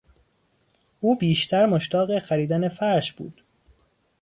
او 0.99 1.17
بیشتر 1.17 1.65
مشتاق 1.65 2.19
خریدن 2.19 2.67
فرش 2.67 3.13
بود. 3.13 3.43